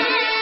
[0.00, 0.39] Yeah.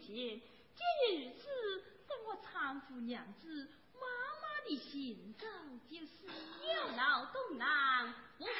[0.00, 5.48] 今日如此，跟我搀扶娘子妈妈的行踪，
[5.88, 8.52] 就是有劳动难，不休。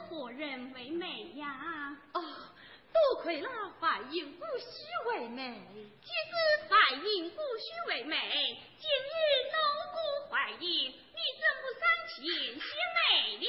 [0.00, 1.96] 何人为美呀。
[2.12, 2.22] 哦
[2.92, 4.64] 多亏了反应不虚
[5.10, 5.60] 为美。
[6.02, 6.32] 即使
[6.68, 9.12] 反应不虚为美今日
[9.52, 9.58] 老
[9.92, 9.96] 顾
[10.30, 12.14] 怀疑你怎不上前
[12.54, 13.46] 些美丽。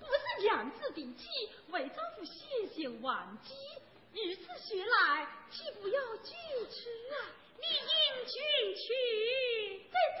[0.00, 1.28] 不是娘子定期
[1.68, 3.54] 为丈夫先行忘记
[4.12, 6.32] 如此学来岂不要拒
[6.70, 7.16] 绝啊？
[7.60, 8.34] 你应捐
[8.74, 8.86] 躯
[9.92, 10.20] 在这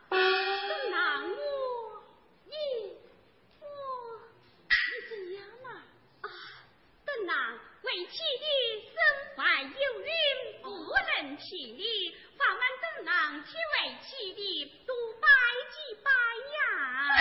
[11.51, 15.27] 请你，放慢正郎气为妻的，多拜
[15.69, 16.09] 几拜
[16.55, 16.63] 呀！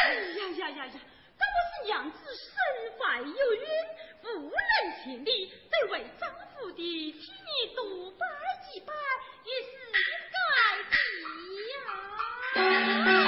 [0.04, 0.92] 哎呀呀呀呀！
[1.36, 2.46] 这不是娘子身
[2.96, 3.66] 怀有孕，
[4.22, 4.52] 不能
[5.02, 8.24] 行礼，得为丈夫的替你多拜
[8.72, 8.92] 几拜，
[9.42, 9.68] 也是
[10.30, 10.38] 该
[10.92, 10.94] 的
[12.54, 13.10] 呀。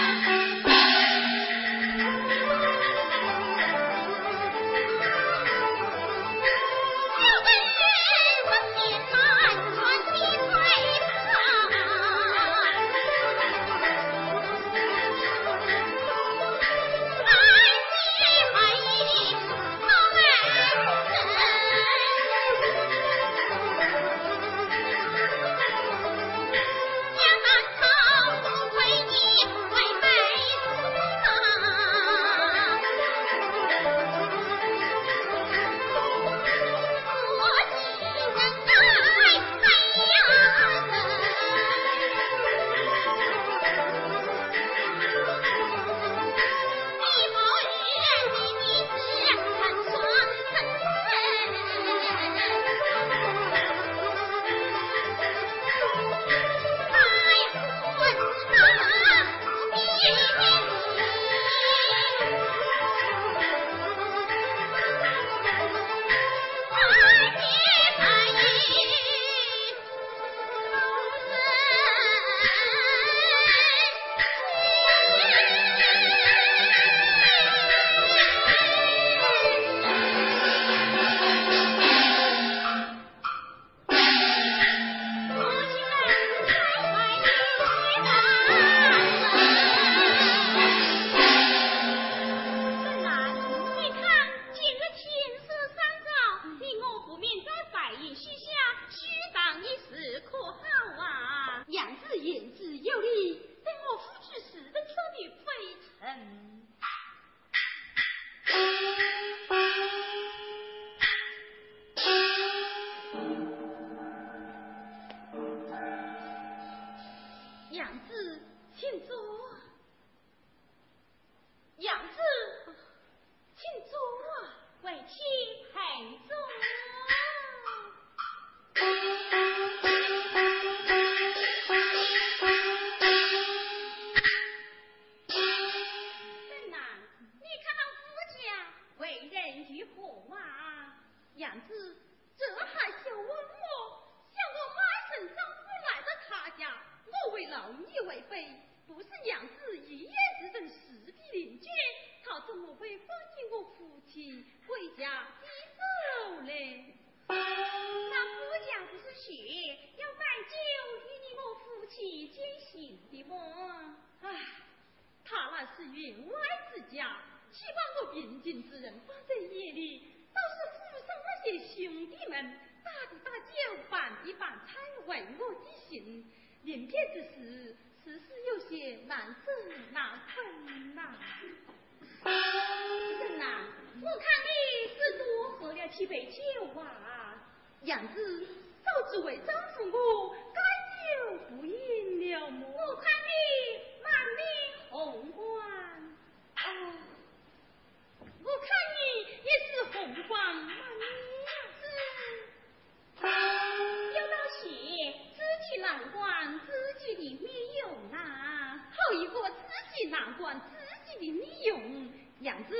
[211.64, 212.08] 勇
[212.40, 212.74] 样子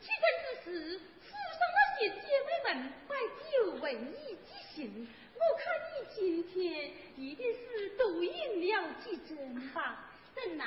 [0.00, 3.14] 起身之时世上那些姐妹们摆
[3.50, 5.62] 酒文艺之行我看
[5.92, 10.10] 你今天一定是毒饮了几针吧？
[10.34, 10.66] 真难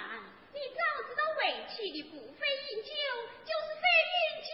[0.53, 1.41] 你早知道委
[1.75, 2.89] 屈的不会饮酒
[3.43, 4.49] 就是非饮酒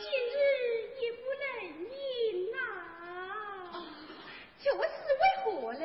[0.00, 0.34] 今日
[1.00, 1.44] 也不能
[1.90, 1.92] 饮
[2.52, 2.56] 呐。
[3.72, 3.74] 啊
[4.62, 5.84] 就是为何嘞？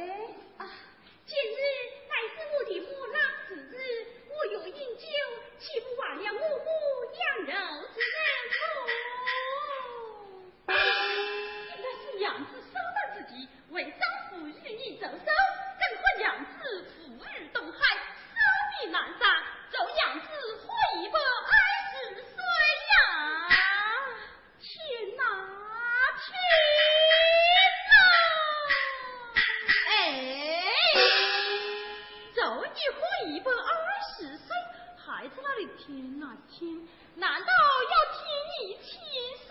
[36.48, 36.88] 天？
[37.16, 38.20] 难道要听
[38.62, 39.50] 你七岁？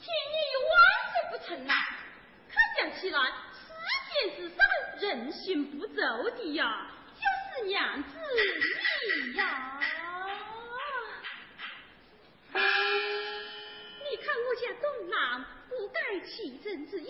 [0.00, 0.36] 听你
[0.68, 0.72] 万
[1.12, 1.72] 岁不成呐！
[2.48, 3.16] 可讲起来。
[3.52, 3.66] 世
[4.30, 4.58] 界上
[5.00, 5.94] 人心不周
[6.30, 7.22] 的呀，就
[7.60, 8.08] 是娘子
[9.24, 9.80] 你呀！
[14.10, 17.06] 你看我家东郎不改其正之意，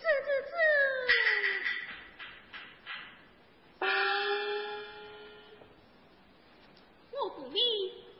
[0.00, 0.52] 这这这，
[7.40, 7.48] 我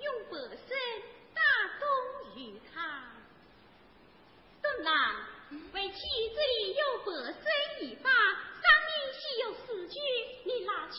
[0.01, 0.77] 用白身
[1.35, 1.43] 打
[1.81, 1.87] 动
[2.37, 3.03] 于他，
[4.63, 5.27] 孙郎。
[5.73, 5.97] 为妻
[6.35, 7.43] 这里有白身
[7.81, 9.99] 一把，上面写有诗句，
[10.45, 10.99] 你拿去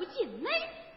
[0.00, 0.50] 虽受尽累，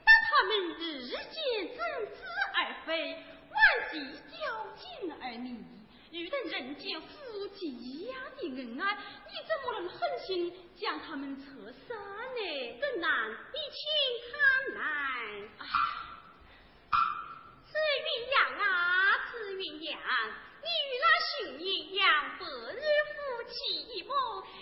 [0.06, 1.78] 但他们日日渐真
[2.16, 2.24] 知
[2.56, 3.14] 而飞，
[3.52, 4.00] 万计
[4.32, 4.38] 交
[4.78, 5.58] 尽而离。
[6.12, 8.96] 遇得人间夫妻一样的恩爱，
[9.28, 11.44] 你怎么能狠心将他们扯
[11.86, 12.80] 散呢？
[12.80, 13.82] 更难，你请
[14.32, 14.40] 看
[14.76, 14.82] 来。
[17.66, 20.00] 紫云阳啊，紫云阳，
[20.62, 22.80] 你与那寻云阳白日
[23.12, 24.16] 夫妻一梦，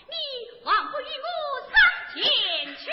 [0.08, 0.14] 你
[0.64, 1.72] 还不与我上
[2.12, 2.22] 前
[2.76, 2.90] 去？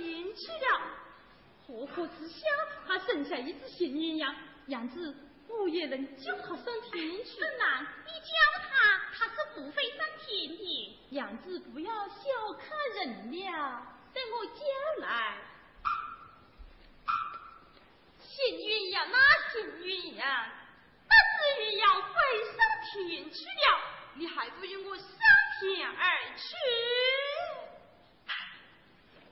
[0.00, 0.80] 天去了。
[1.66, 2.46] 祸福之下，
[2.86, 4.34] 还剩下一只幸运羊，
[4.68, 5.14] 样子。
[5.48, 6.92] 我也能救好上天
[7.24, 7.40] 去。
[7.40, 8.28] 本来你教
[8.62, 8.68] 它，
[9.14, 10.98] 它是不会上天的。
[11.10, 12.14] 样子不要小
[12.58, 13.82] 看人了，
[14.12, 14.62] 等我教
[14.98, 15.38] 来。
[18.20, 19.18] 幸运呀，那
[19.50, 20.52] 幸运呀，
[21.08, 23.80] 那紫云要飞上天去了，
[24.14, 25.06] 你还不与我上
[25.60, 26.46] 天而去？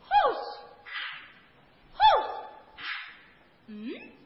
[0.01, 0.56] 呼呼，
[3.69, 4.26] 嗯。